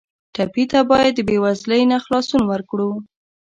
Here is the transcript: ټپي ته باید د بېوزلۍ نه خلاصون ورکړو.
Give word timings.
ټپي 0.35 0.63
ته 0.71 0.79
باید 0.91 1.13
د 1.15 1.19
بېوزلۍ 1.27 1.81
نه 1.91 1.97
خلاصون 2.03 2.43
ورکړو. 2.47 2.91